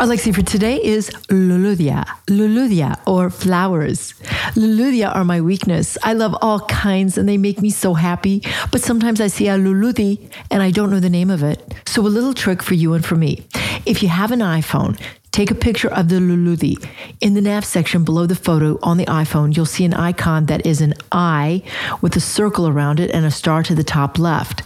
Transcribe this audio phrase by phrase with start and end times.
[0.00, 4.14] Our lexicon for today is luludia, luludia, or flowers.
[4.54, 5.98] Luludia are my weakness.
[6.02, 9.58] I love all kinds and they make me so happy, but sometimes I see a
[9.58, 11.74] luludi and I don't know the name of it.
[11.84, 13.46] So a little trick for you and for me.
[13.84, 14.98] If you have an iPhone,
[15.32, 16.84] Take a picture of the luludi.
[17.20, 20.66] In the nav section below the photo on the iPhone, you'll see an icon that
[20.66, 21.62] is an eye
[22.00, 24.64] with a circle around it and a star to the top left.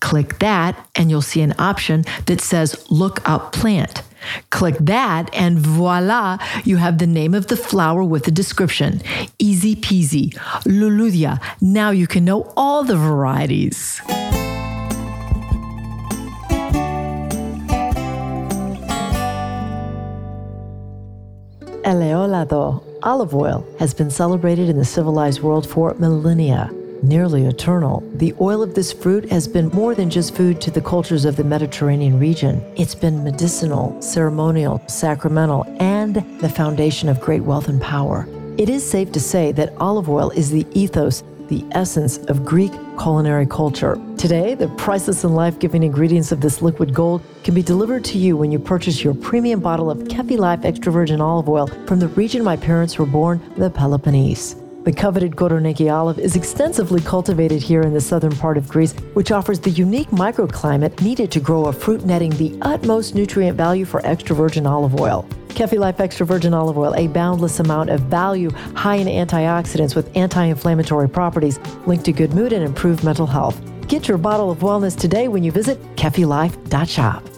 [0.00, 4.02] Click that, and you'll see an option that says Look Up Plant.
[4.50, 9.00] Click that, and voila, you have the name of the flower with the description.
[9.38, 10.34] Easy peasy.
[10.64, 11.40] Luludia.
[11.60, 14.00] Now you can know all the varieties.
[21.84, 26.70] Eleolado, olive oil, has been celebrated in the civilized world for millennia.
[27.04, 30.80] Nearly eternal, the oil of this fruit has been more than just food to the
[30.80, 32.64] cultures of the Mediterranean region.
[32.76, 38.26] It's been medicinal, ceremonial, sacramental, and the foundation of great wealth and power.
[38.56, 42.72] It is safe to say that olive oil is the ethos, the essence of Greek
[42.98, 44.00] culinary culture.
[44.16, 48.18] Today, the priceless and life giving ingredients of this liquid gold can be delivered to
[48.18, 51.98] you when you purchase your premium bottle of Kefi Life extra virgin olive oil from
[51.98, 54.56] the region my parents were born, the Peloponnese.
[54.84, 59.32] The coveted Koroneiki olive is extensively cultivated here in the southern part of Greece, which
[59.32, 64.04] offers the unique microclimate needed to grow a fruit netting the utmost nutrient value for
[64.04, 65.26] extra virgin olive oil.
[65.48, 70.14] Kefi Life Extra Virgin Olive Oil, a boundless amount of value, high in antioxidants with
[70.16, 73.58] anti inflammatory properties, linked to good mood and improved mental health.
[73.88, 77.33] Get your bottle of wellness today when you visit kefilife.shop.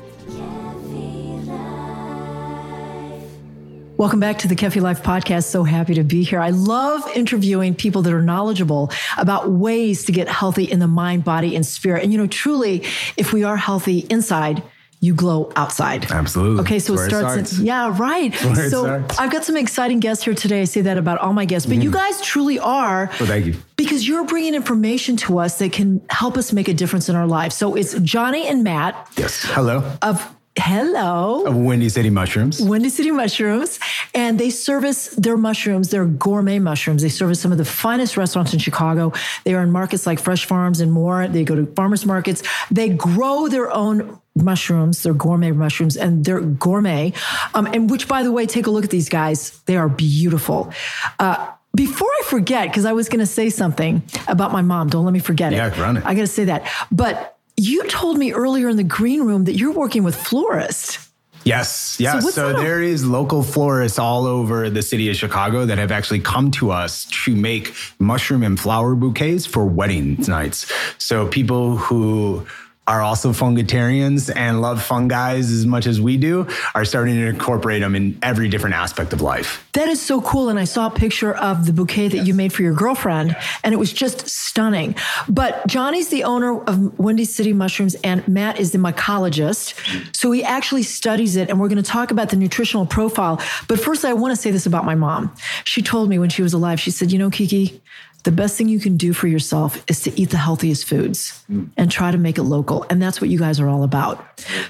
[3.98, 5.44] Welcome back to the Kefi Life podcast.
[5.44, 6.38] So happy to be here.
[6.38, 11.24] I love interviewing people that are knowledgeable about ways to get healthy in the mind,
[11.24, 12.02] body, and spirit.
[12.02, 12.84] And, you know, truly,
[13.16, 14.62] if we are healthy inside,
[15.00, 16.10] you glow outside.
[16.10, 16.60] Absolutely.
[16.60, 17.58] Okay, so it where starts.
[17.58, 18.34] in, yeah, right.
[18.34, 19.18] So starts.
[19.18, 20.60] I've got some exciting guests here today.
[20.60, 21.94] I say that about all my guests, but you mm.
[21.94, 23.06] guys truly are.
[23.18, 23.54] Well, thank you.
[23.76, 27.26] Because you're bringing information to us that can help us make a difference in our
[27.26, 27.54] lives.
[27.54, 29.42] So it's Johnny and Matt Yes.
[29.44, 29.96] Hello.
[30.02, 31.44] of Hello.
[31.44, 32.60] Of Windy City Mushrooms.
[32.60, 33.78] Windy City Mushrooms,
[34.14, 37.02] and they service their mushrooms, their gourmet mushrooms.
[37.02, 39.12] They service some of the finest restaurants in Chicago.
[39.44, 41.28] They are in markets like Fresh Farms and more.
[41.28, 42.42] They go to farmers markets.
[42.70, 47.12] They grow their own mushrooms, their gourmet mushrooms, and they're gourmet.
[47.54, 49.60] Um, and which, by the way, take a look at these guys.
[49.66, 50.72] They are beautiful.
[51.18, 54.88] Uh, before I forget, because I was going to say something about my mom.
[54.88, 55.56] Don't let me forget it.
[55.56, 56.06] Yeah, run it.
[56.06, 56.66] I got to say that.
[56.90, 57.35] But
[57.66, 61.06] you told me earlier in the green room that you're working with florists.
[61.44, 61.96] Yes.
[62.00, 62.24] Yes.
[62.24, 66.18] what's So, there is local florists all over the city of Chicago that have actually
[66.18, 70.70] come to us to make mushroom and flower bouquets for wedding nights.
[70.98, 72.46] So people who
[72.88, 77.82] are also fungitarians and love fungi as much as we do are starting to incorporate
[77.82, 79.66] them in every different aspect of life.
[79.72, 80.48] That is so cool.
[80.48, 83.74] And I saw a picture of the bouquet that you made for your girlfriend, and
[83.74, 84.94] it was just stunning.
[85.28, 89.74] But Johnny's the owner of Windy City Mushrooms, and Matt is the mycologist.
[90.14, 93.40] So he actually studies it, and we're going to talk about the nutritional profile.
[93.68, 95.34] But first, I want to say this about my mom.
[95.64, 97.82] She told me when she was alive, she said, You know, Kiki,
[98.26, 101.44] the best thing you can do for yourself is to eat the healthiest foods
[101.76, 102.84] and try to make it local.
[102.90, 104.22] And that's what you guys are all about.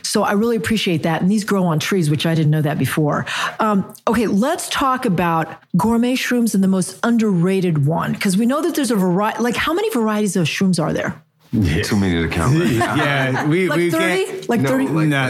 [0.03, 1.22] So I really appreciate that.
[1.22, 3.25] And these grow on trees, which I didn't know that before.
[3.59, 8.12] Um, okay, let's talk about gourmet shrooms and the most underrated one.
[8.12, 11.21] Because we know that there's a variety, like how many varieties of shrooms are there?
[11.52, 12.58] Too many to count.
[12.58, 12.72] Right?
[13.06, 14.24] Yeah, we, Like we 30?
[14.24, 14.48] can't.
[14.48, 14.86] Like No, 30?
[14.88, 15.28] like- Nah,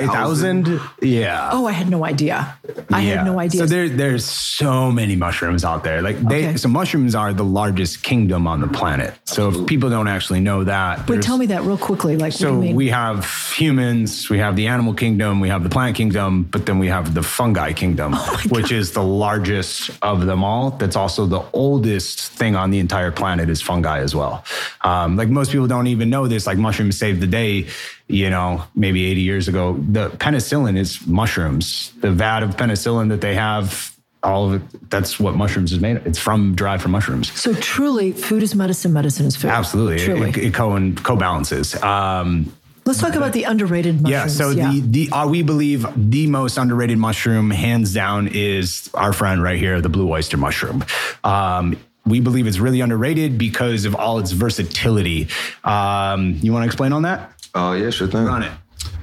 [0.00, 0.80] 80,000.
[1.02, 1.50] Yeah.
[1.52, 2.56] oh, I had no idea.
[2.92, 3.16] I Yeah.
[3.16, 3.60] had no idea.
[3.60, 6.02] So there, there's so many mushrooms out there.
[6.02, 6.56] Like they, Okay.
[6.56, 9.14] so mushrooms are the largest kingdom on the planet.
[9.24, 12.16] So if people don't actually know that, but tell me that real quickly.
[12.16, 12.76] Like, So what do you mean?
[12.76, 13.24] we have
[13.56, 17.14] humans, we have the animal kingdom, we have the plant kingdom, but then we have
[17.14, 20.70] the fungi kingdom, Oh which is the largest of them all.
[20.70, 24.44] That's also the oldest thing on the entire planet is fungi as well.
[24.82, 26.46] Um, like most people don't even know this.
[26.46, 27.66] Like mushrooms saved the day.
[28.08, 31.92] You know, maybe 80 years ago, the penicillin is mushrooms.
[32.00, 33.92] The vat of penicillin that they have.
[34.22, 35.98] All of it, that's what mushrooms is made.
[35.98, 36.06] of.
[36.06, 37.30] It's from derived from mushrooms.
[37.40, 39.50] so truly, food is medicine, medicine is food.
[39.50, 39.98] Absolutely.
[39.98, 40.30] Truly.
[40.30, 41.80] It, it co co balances.
[41.80, 42.52] Um,
[42.86, 44.10] Let's talk about the underrated mushrooms.
[44.10, 44.26] Yeah.
[44.28, 44.70] So yeah.
[44.70, 49.58] the the uh, we believe the most underrated mushroom, hands down, is our friend right
[49.58, 50.84] here, the blue oyster mushroom.
[51.24, 55.28] Um, we believe it's really underrated because of all its versatility.
[55.64, 57.32] Um, you want to explain on that?
[57.54, 58.24] Oh uh, yeah, sure thing.
[58.24, 58.52] Run it.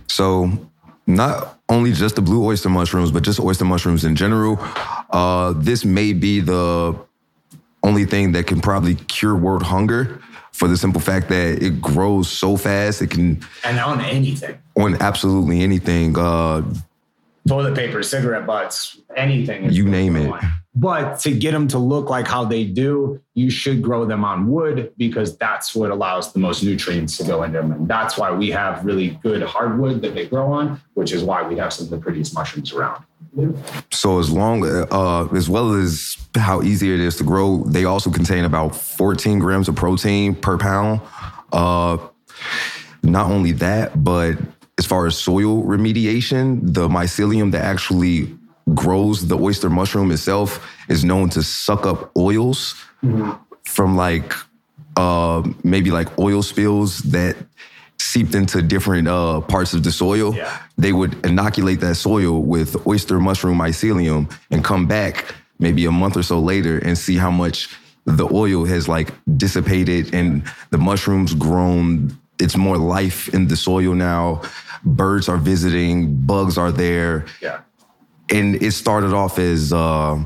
[0.08, 0.52] So
[1.06, 4.58] not only just the blue oyster mushrooms, but just oyster mushrooms in general.
[5.10, 6.98] Uh, this may be the
[7.84, 10.22] only thing that can probably cure world hunger
[10.52, 13.02] for the simple fact that it grows so fast.
[13.02, 14.58] It can and on anything.
[14.78, 16.18] On absolutely anything.
[16.18, 16.64] Uh,
[17.48, 19.70] Toilet paper, cigarette butts, anything.
[19.70, 20.34] You name it.
[20.76, 24.48] But to get them to look like how they do, you should grow them on
[24.48, 27.72] wood because that's what allows the most nutrients to go into them.
[27.72, 31.48] And that's why we have really good hardwood that they grow on, which is why
[31.48, 33.04] we have some of the prettiest mushrooms around.
[33.92, 38.10] So as long uh, as well as how easy it is to grow, they also
[38.10, 41.02] contain about 14 grams of protein per pound.
[41.52, 41.98] Uh,
[43.04, 44.38] not only that, but
[44.78, 48.36] as far as soil remediation, the mycelium that actually
[48.74, 53.32] grows the oyster mushroom itself is known to suck up oils mm-hmm.
[53.66, 54.34] from like
[54.98, 57.36] uh, maybe like oil spills that
[58.00, 60.36] seeped into different uh, parts of the soil.
[60.36, 60.62] Yeah.
[60.78, 66.18] They would inoculate that soil with oyster mushroom mycelium and come back maybe a month
[66.18, 67.70] or so later and see how much
[68.06, 72.18] the oil has like dissipated and the mushrooms grown.
[72.40, 74.42] It's more life in the soil now.
[74.84, 77.26] Birds are visiting, bugs are there.
[77.42, 77.62] Yeah
[78.30, 80.24] and it started off as uh,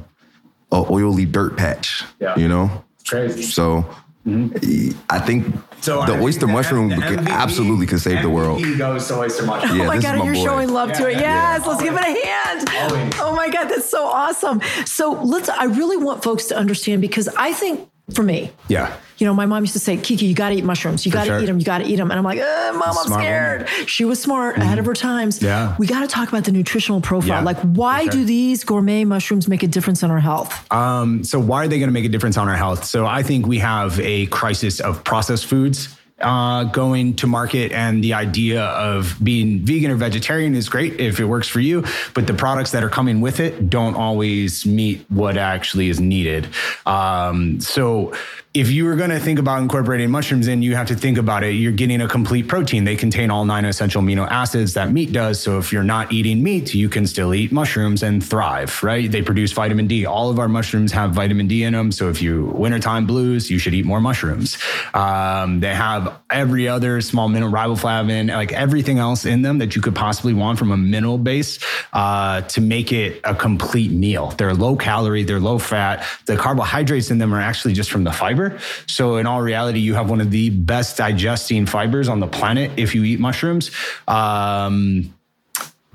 [0.72, 2.04] a oily dirt patch.
[2.20, 2.38] Yeah.
[2.38, 3.44] You know, crazy.
[3.44, 3.86] So.
[4.26, 5.00] Mm-hmm.
[5.10, 8.78] I think so the oyster mushroom the MVP, absolutely could save MVP the world.
[8.78, 9.78] goes to oyster mushroom.
[9.78, 10.44] Yeah, oh my god, my you're boy.
[10.44, 11.14] showing love yeah, to it.
[11.14, 11.52] Yes, yeah.
[11.54, 11.82] let's Always.
[11.82, 12.70] give it a hand.
[12.70, 13.14] Always.
[13.20, 14.60] Oh my god, that's so awesome.
[14.86, 15.48] So let's.
[15.48, 18.52] I really want folks to understand because I think for me.
[18.68, 18.96] Yeah.
[19.18, 21.06] You know, my mom used to say, Kiki, you got to eat mushrooms.
[21.06, 21.40] You got to sure.
[21.40, 21.60] eat them.
[21.60, 22.12] You got to eat them.
[22.12, 23.62] And I'm like, uh, mom, I'm scared.
[23.62, 23.88] Woman.
[23.88, 24.62] She was smart, mm-hmm.
[24.62, 25.42] ahead of her times.
[25.42, 25.76] Yeah.
[25.80, 27.40] We got to talk about the nutritional profile.
[27.40, 28.12] Yeah, like, why sure.
[28.12, 30.72] do these gourmet mushrooms make a difference in our health?
[30.72, 32.86] Um, so, why are they going to make a difference on our health?
[32.86, 38.04] So, I think we have a crisis of processed foods uh, going to market and
[38.04, 41.84] the idea of being vegan or vegetarian is great if it works for you,
[42.14, 46.48] but the products that are coming with it don't always meet what actually is needed.
[46.86, 48.14] Um, so
[48.60, 51.44] if you were going to think about incorporating mushrooms in, you have to think about
[51.44, 51.52] it.
[51.52, 52.86] You're getting a complete protein.
[52.86, 55.40] They contain all nine essential amino acids that meat does.
[55.40, 59.12] So if you're not eating meat, you can still eat mushrooms and thrive, right?
[59.12, 60.08] They produce vitamin D.
[60.08, 61.92] All of our mushrooms have vitamin D in them.
[61.92, 64.58] So if you wintertime blues, you should eat more mushrooms.
[64.96, 69.84] Um, they have every other small mineral, riboflavin, like everything else in them that you
[69.84, 71.60] could possibly want from a mineral base
[71.94, 74.30] uh, to make it a complete meal.
[74.32, 76.04] They're low calorie, they're low fat.
[76.26, 78.64] The carbohydrates in them are actually just from the fiber fiber.
[78.88, 82.72] So in all reality, you have one of the best digesting fibers on the planet
[82.78, 83.72] if you eat mushrooms.
[84.08, 85.14] Um,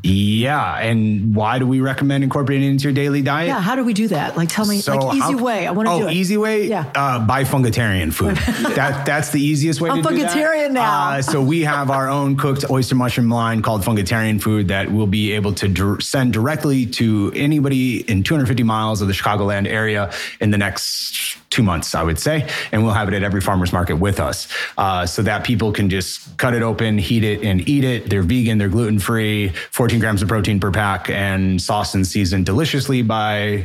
[0.05, 3.47] yeah, and why do we recommend incorporating it into your daily diet?
[3.47, 4.37] Yeah, how do we do that?
[4.37, 5.65] Like, tell me, so like, easy how, way.
[5.65, 6.15] I want to oh, do it.
[6.15, 6.67] easy way.
[6.67, 8.35] Yeah, uh, buy fungitarian food.
[8.75, 9.91] that that's the easiest way.
[9.91, 11.11] I'm to fungitarian do now.
[11.11, 15.07] Uh, so we have our own cooked oyster mushroom line called Fungitarian Food that we'll
[15.07, 20.11] be able to d- send directly to anybody in 250 miles of the Chicagoland area
[20.41, 23.73] in the next two months, I would say, and we'll have it at every farmer's
[23.73, 27.69] market with us, uh, so that people can just cut it open, heat it, and
[27.69, 28.09] eat it.
[28.09, 32.47] They're vegan, they're gluten free, 14 grams of protein per pack, and sauce and seasoned
[32.47, 33.65] deliciously by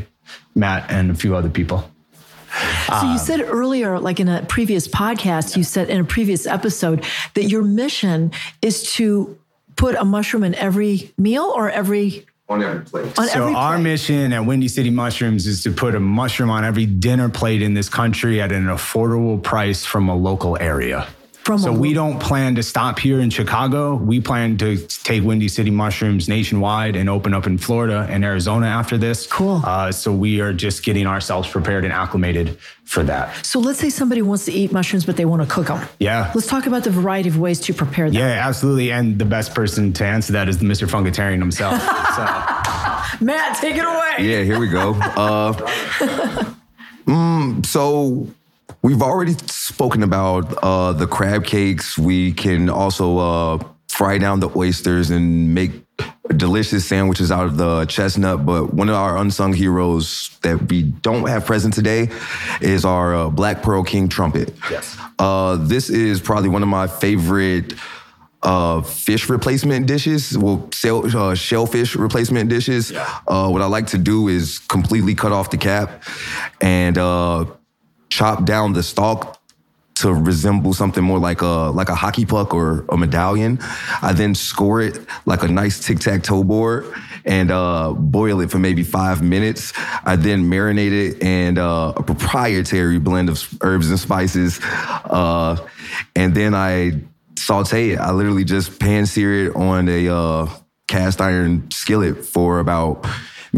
[0.53, 1.89] Matt and a few other people.
[2.87, 6.45] So you um, said earlier, like in a previous podcast, you said in a previous
[6.45, 9.37] episode that your mission is to
[9.75, 13.19] put a mushroom in every meal or every on every plate.
[13.19, 16.63] On so every our mission at Windy City Mushrooms is to put a mushroom on
[16.63, 21.07] every dinner plate in this country at an affordable price from a local area.
[21.47, 23.95] From so we don't plan to stop here in Chicago.
[23.95, 28.67] We plan to take Windy City Mushrooms nationwide and open up in Florida and Arizona
[28.67, 29.25] after this.
[29.25, 29.61] Cool.
[29.63, 33.45] Uh, so we are just getting ourselves prepared and acclimated for that.
[33.45, 35.87] So let's say somebody wants to eat mushrooms, but they want to cook them.
[36.01, 36.33] Yeah.
[36.35, 38.19] Let's talk about the variety of ways to prepare them.
[38.19, 38.91] Yeah, absolutely.
[38.91, 40.89] And the best person to answer that is the Mr.
[40.89, 41.81] Fungitarian himself.
[41.81, 43.25] so.
[43.25, 44.27] Matt, take it away.
[44.27, 44.95] Yeah, here we go.
[44.95, 45.53] Uh,
[47.05, 48.27] mm, so
[48.87, 51.97] We've already spoken about uh, the crab cakes.
[51.97, 55.71] We can also uh, fry down the oysters and make
[56.37, 58.45] delicious sandwiches out of the chestnut.
[58.45, 62.07] But one of our unsung heroes that we don't have present today
[62.61, 64.53] is our uh, Black Pearl King trumpet.
[64.71, 64.97] Yes.
[65.19, 67.73] Uh, this is probably one of my favorite
[68.41, 72.91] uh, fish replacement dishes, well, shell, uh, shellfish replacement dishes.
[72.91, 73.19] Yeah.
[73.27, 76.03] Uh, what I like to do is completely cut off the cap
[76.61, 77.43] and uh,
[78.09, 79.39] chop down the stalk
[79.95, 83.57] to resemble something more like a like a hockey puck or a medallion.
[84.01, 86.93] I then score it like a nice tic tac toe board
[87.25, 89.73] and uh, boil it for maybe five minutes.
[90.05, 95.57] I then marinate it in uh, a proprietary blend of herbs and spices, uh,
[96.15, 97.01] and then I
[97.35, 97.99] saute it.
[97.99, 100.49] I literally just pan sear it on a uh,
[100.87, 103.05] cast iron skillet for about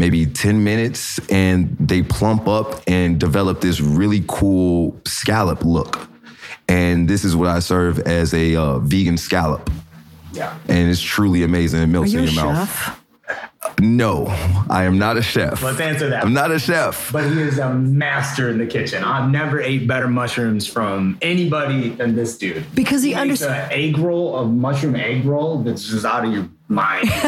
[0.00, 6.08] maybe 10 minutes and they plump up and develop this really cool scallop look.
[6.68, 9.68] And this is what I serve as a uh, vegan scallop.
[10.32, 10.56] Yeah.
[10.68, 11.80] And it's truly amazing.
[11.80, 12.68] It Are melts you in a your mouth.
[12.68, 12.96] chef?
[13.78, 14.26] No,
[14.70, 15.62] I am not a chef.
[15.62, 16.24] Let's answer that.
[16.24, 17.12] I'm not a chef.
[17.12, 19.04] But he is a master in the kitchen.
[19.04, 22.64] I've never ate better mushrooms from anybody than this dude.
[22.74, 23.72] Because he makes understands.
[23.74, 27.08] an egg roll, a mushroom egg roll that's just out of your mind.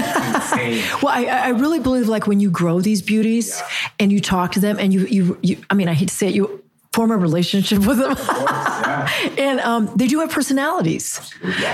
[1.02, 3.60] Well, I, I really believe like when you grow these beauties
[3.98, 6.28] and you talk to them and you, you, you, I mean, I hate to say
[6.28, 8.14] it, you form a relationship with them.
[8.16, 9.08] Yeah.
[9.38, 11.20] and um, they do have personalities.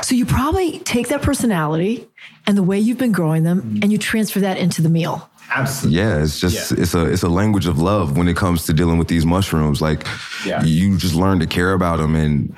[0.03, 2.09] So you probably take that personality
[2.47, 5.29] and the way you've been growing them and you transfer that into the meal.
[5.55, 5.99] Absolutely.
[6.01, 6.83] Yeah, it's just Yeah.
[6.83, 9.81] it's a it's a language of love when it comes to dealing with these mushrooms.
[9.83, 10.07] Like
[10.47, 10.63] Yeah.
[10.63, 12.55] you just learn to care about them, and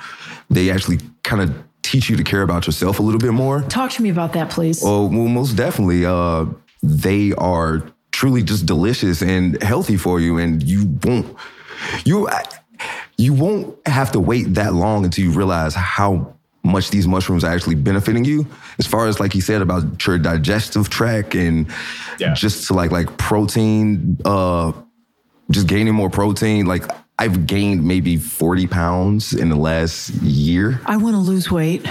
[0.49, 1.53] they actually kind of
[1.91, 3.61] teach you to care about yourself a little bit more.
[3.63, 4.81] Talk to me about that, please.
[4.83, 6.05] Oh, well, most definitely.
[6.05, 6.45] Uh,
[6.81, 11.35] they are truly just delicious and healthy for you, and you won't
[12.05, 12.27] you
[13.17, 16.33] you won't have to wait that long until you realize how
[16.63, 18.45] much these mushrooms are actually benefiting you.
[18.79, 21.67] As far as like he said about your digestive tract and
[22.19, 22.33] Yeah.
[22.33, 24.71] just to like like protein, uh,
[25.51, 26.65] just gaining more protein.
[26.67, 26.83] Like
[27.21, 30.81] I've gained maybe forty pounds in the last year.
[30.87, 31.85] I want to lose weight.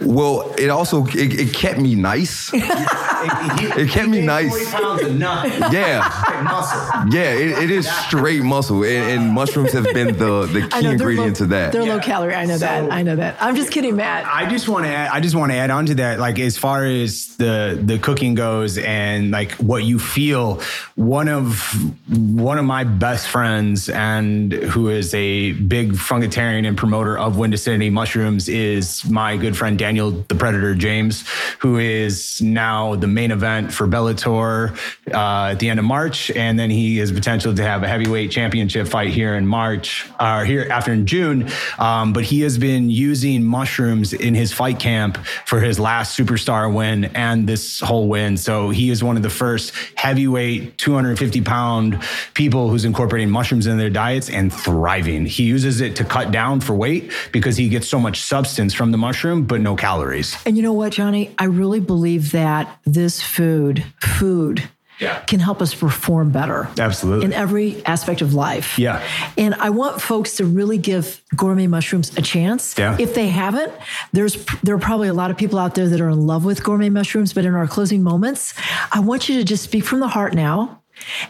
[0.00, 2.52] Well, it also it, it kept me nice.
[3.22, 4.50] It, can be nice.
[4.50, 5.50] 40 pounds of nut.
[5.70, 6.42] Yeah.
[6.44, 7.12] muscle.
[7.12, 10.90] Yeah, it, it is straight muscle, and, and mushrooms have been the, the key know
[10.90, 11.72] ingredient low, to that.
[11.72, 12.34] They're low calorie.
[12.34, 12.90] I know that.
[12.90, 13.36] I know that.
[13.40, 14.26] I'm just kidding, Matt.
[14.26, 16.56] I just want to add, I just want to add on to that like as
[16.56, 20.60] far as the the cooking goes and like what you feel
[20.96, 21.72] one of
[22.08, 27.56] one of my best friends and who is a big fungitarian and promoter of Windy
[27.56, 31.24] City Mushrooms is my good friend Daniel the Predator James
[31.58, 34.76] who is now the main event for Bellator
[35.12, 38.30] uh, at the end of March and then he has potential to have a heavyweight
[38.30, 41.48] championship fight here in March or here after in June
[41.78, 46.72] um, but he has been using mushrooms in his fight camp for his last superstar
[46.72, 48.36] win and this whole win.
[48.36, 52.02] So he is one of the first heavyweight, 250 pound
[52.34, 55.26] people who's incorporating mushrooms in their diets and thriving.
[55.26, 58.92] He uses it to cut down for weight because he gets so much substance from
[58.92, 60.36] the mushroom, but no calories.
[60.46, 61.34] And you know what, Johnny?
[61.38, 65.18] I really believe that this food, food, Yeah.
[65.26, 66.68] can help us perform better.
[66.78, 67.24] Absolutely.
[67.24, 68.78] In every aspect of life.
[68.78, 69.00] Yeah.
[69.38, 72.74] And I want folks to really give gourmet mushrooms a chance.
[72.78, 72.96] Yeah.
[72.98, 73.72] If they haven't,
[74.12, 76.62] there's there are probably a lot of people out there that are in love with
[76.62, 78.52] gourmet mushrooms, but in our closing moments,
[78.92, 80.79] I want you to just speak from the heart now.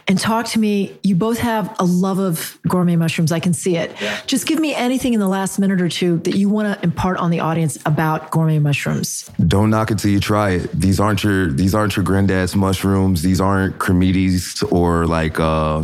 [0.07, 0.97] And talk to me.
[1.03, 3.31] You both have a love of gourmet mushrooms.
[3.31, 3.95] I can see it.
[4.27, 7.17] Just give me anything in the last minute or two that you want to impart
[7.17, 9.29] on the audience about gourmet mushrooms.
[9.47, 10.71] Don't knock it till you try it.
[10.71, 13.21] These aren't your these aren't your granddad's mushrooms.
[13.21, 15.83] These aren't creminis or like uh,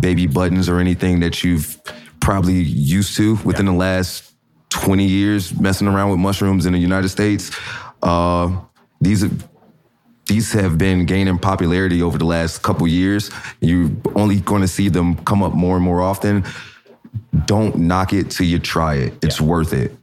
[0.00, 1.80] baby buttons or anything that you've
[2.20, 4.32] probably used to within the last
[4.70, 7.50] 20 years messing around with mushrooms in the United States.
[8.02, 8.60] Uh,
[9.00, 9.30] these are
[10.28, 13.30] these have been gaining popularity over the last couple years.
[13.60, 16.44] You're only going to see them come up more and more often.
[17.46, 19.14] Don't knock it till you try it.
[19.24, 19.96] It's worth it.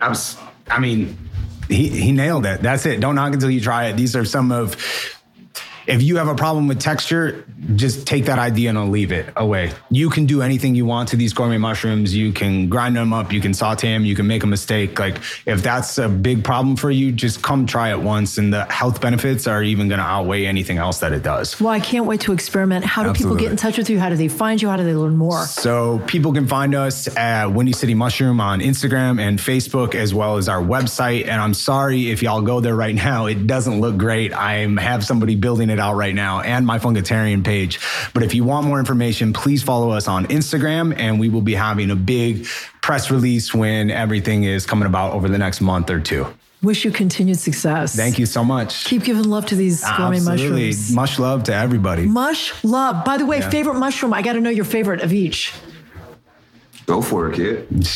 [0.00, 0.36] I was,
[0.68, 1.18] I mean,
[1.68, 2.62] he, he nailed it.
[2.62, 3.00] That's it.
[3.00, 3.96] Don't knock it until you try it.
[3.96, 4.76] These are some of,
[5.86, 9.72] if you have a problem with texture, just take that idea and leave it away.
[9.90, 12.14] You can do anything you want to these gourmet mushrooms.
[12.14, 14.98] You can grind them up, you can saute them, you can make a mistake.
[14.98, 18.64] Like if that's a big problem for you, just come try it once, and the
[18.66, 21.60] health benefits are even going to outweigh anything else that it does.
[21.60, 22.84] Well, I can't wait to experiment.
[22.84, 23.98] How do people get in touch with you?
[23.98, 24.68] How do they find you?
[24.68, 25.44] How do they learn more?
[25.44, 30.36] So people can find us at Windy City Mushroom on Instagram and Facebook, as well
[30.36, 31.26] as our website.
[31.26, 34.32] And I'm sorry if y'all go there right now, it doesn't look great.
[34.32, 37.80] I have somebody building it out right now and my Fungitarian page.
[38.14, 41.54] But if you want more information, please follow us on Instagram, and we will be
[41.54, 42.46] having a big
[42.82, 46.26] press release when everything is coming about over the next month or two.
[46.62, 47.94] Wish you continued success.
[47.94, 48.86] Thank you so much.
[48.86, 50.68] Keep giving love to these gourmet Absolutely.
[50.68, 50.92] mushrooms.
[50.92, 52.06] Much love to everybody.
[52.06, 53.04] Mush love.
[53.04, 54.14] By the way, favorite mushroom.
[54.14, 55.52] I got to know your favorite of each.
[56.86, 57.88] Go for it, kid.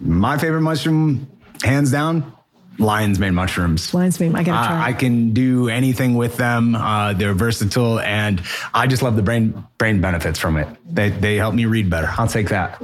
[0.00, 1.28] My favorite mushroom,
[1.62, 2.32] hands down,
[2.78, 3.92] lion's mane mushrooms.
[3.92, 4.34] Lion's mane.
[4.34, 4.86] I got to try.
[4.86, 6.74] I, I can do anything with them.
[6.74, 8.42] Uh, they're versatile, and
[8.72, 10.68] I just love the brain brain benefits from it.
[10.88, 12.10] They they help me read better.
[12.16, 12.80] I'll take that.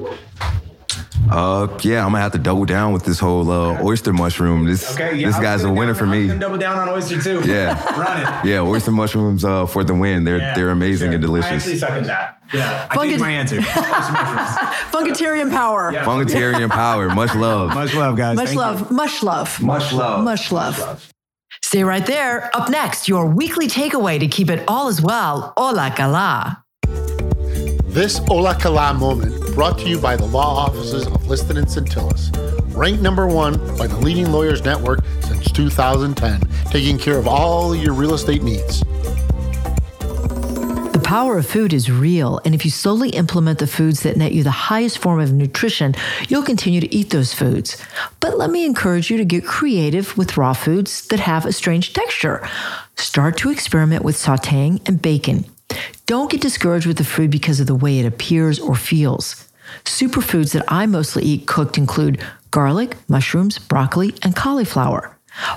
[1.31, 4.65] Uh, yeah, I'm gonna have to double down with this whole uh, oyster mushroom.
[4.67, 6.27] This Okay, yeah, this I was guy's a winner down- for me.
[6.27, 7.41] gonna double down on oyster too.
[7.45, 7.81] Yeah.
[7.99, 8.49] run it.
[8.51, 10.25] Yeah, oyster mushrooms uh, for the win.
[10.25, 11.15] They're Yeah, they're amazing sure.
[11.15, 11.51] and I delicious.
[11.53, 12.39] actually second that.
[12.53, 13.57] Yeah, I Funky- changed my answer.
[13.59, 14.49] Oyster mushrooms.
[14.93, 15.91] Funkatarian power.
[15.93, 16.05] Yeah.
[16.05, 17.09] Funkatarian power.
[17.09, 17.75] Much love.
[17.75, 18.37] Much love, guys.
[18.37, 18.61] Much Thank you.
[18.61, 18.91] love.
[18.91, 19.63] Much love.
[19.63, 20.25] Much love.
[20.25, 21.11] Much love.
[21.63, 22.51] Stay right there.
[22.57, 25.53] Up next, your weekly takeaway to keep it all as well.
[25.57, 26.63] Ola, Kala.
[27.87, 32.31] This Ola Kala moment brought to you by the law offices of Liston and Tsantilis.
[32.75, 37.95] Ranked number one by the leading lawyers network since 2010, taking care of all your
[37.95, 38.81] real estate needs.
[40.01, 44.33] The power of food is real, and if you slowly implement the foods that net
[44.33, 45.95] you the highest form of nutrition,
[46.29, 47.81] you'll continue to eat those foods.
[48.19, 51.93] But let me encourage you to get creative with raw foods that have a strange
[51.93, 52.49] texture.
[52.97, 55.45] Start to experiment with sauteing and bacon.
[56.07, 59.44] Don't get discouraged with the food because of the way it appears or feels.
[59.85, 65.15] Superfoods that I mostly eat cooked include garlic, mushrooms, broccoli, and cauliflower.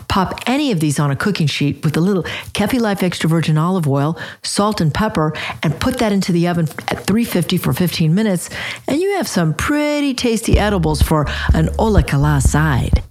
[0.07, 3.57] Pop any of these on a cooking sheet with a little Kefi Life extra virgin
[3.57, 8.13] olive oil, salt, and pepper, and put that into the oven at 350 for 15
[8.13, 8.49] minutes,
[8.87, 13.03] and you have some pretty tasty edibles for an Ola Kala side.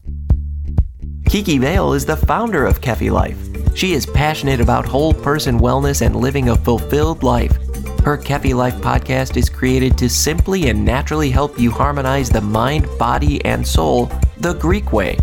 [1.28, 3.38] Kiki Vale is the founder of Kefi Life.
[3.76, 7.58] She is passionate about whole person wellness and living a fulfilled life.
[8.06, 12.86] Her Kefi Life podcast is created to simply and naturally help you harmonize the mind,
[13.00, 14.08] body, and soul
[14.38, 15.18] the Greek way.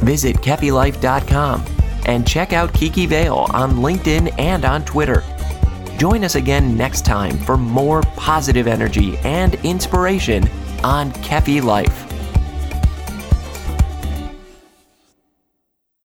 [0.00, 1.64] Visit KefiLife.com
[2.06, 5.22] and check out Kiki Vale on LinkedIn and on Twitter.
[5.98, 10.48] Join us again next time for more positive energy and inspiration
[10.82, 12.05] on Kefi Life.